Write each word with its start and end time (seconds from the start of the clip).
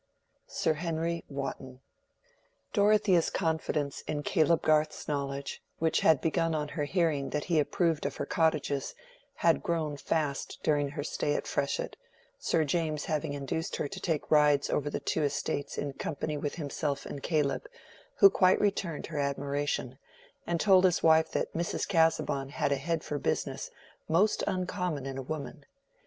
—SIR 0.47 0.73
HENRY 0.73 1.25
WOTTON. 1.29 1.79
Dorothea's 2.73 3.29
confidence 3.29 4.01
in 4.07 4.23
Caleb 4.23 4.63
Garth's 4.63 5.07
knowledge, 5.07 5.61
which 5.77 5.99
had 5.99 6.21
begun 6.21 6.55
on 6.55 6.69
her 6.69 6.85
hearing 6.85 7.29
that 7.29 7.43
he 7.43 7.59
approved 7.59 8.07
of 8.07 8.15
her 8.15 8.25
cottages, 8.25 8.95
had 9.35 9.61
grown 9.61 9.97
fast 9.97 10.57
during 10.63 10.89
her 10.89 11.03
stay 11.03 11.35
at 11.35 11.45
Freshitt, 11.45 11.97
Sir 12.39 12.63
James 12.63 13.05
having 13.05 13.33
induced 13.33 13.75
her 13.75 13.87
to 13.89 13.99
take 13.99 14.31
rides 14.31 14.71
over 14.71 14.89
the 14.89 14.99
two 14.99 15.21
estates 15.21 15.77
in 15.77 15.93
company 15.93 16.35
with 16.35 16.55
himself 16.55 17.05
and 17.05 17.21
Caleb, 17.21 17.67
who 18.15 18.27
quite 18.31 18.59
returned 18.59 19.05
her 19.05 19.19
admiration, 19.19 19.99
and 20.47 20.59
told 20.59 20.83
his 20.83 21.03
wife 21.03 21.29
that 21.31 21.53
Mrs. 21.53 21.87
Casaubon 21.87 22.49
had 22.49 22.71
a 22.71 22.75
head 22.77 23.03
for 23.03 23.19
business 23.19 23.69
most 24.09 24.43
uncommon 24.47 25.05
in 25.05 25.19
a 25.19 25.21
woman. 25.21 25.63